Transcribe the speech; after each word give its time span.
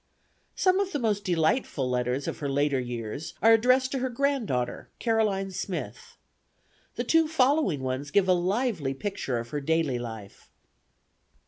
Some 0.55 0.79
of 0.79 0.93
the 0.93 0.97
most 0.97 1.23
delightful 1.23 1.87
letters 1.87 2.27
of 2.27 2.39
her 2.39 2.49
later 2.49 2.79
years 2.79 3.35
are 3.39 3.53
addressed 3.53 3.91
to 3.91 3.99
her 3.99 4.09
granddaughter, 4.09 4.89
Caroline 4.97 5.51
Smith. 5.51 6.17
The 6.95 7.03
two 7.03 7.27
following 7.27 7.81
ones 7.81 8.09
give 8.09 8.27
a 8.27 8.33
lively 8.33 8.95
picture 8.95 9.37
of 9.37 9.49
her 9.49 9.61
daily 9.61 9.99
life. 9.99 10.49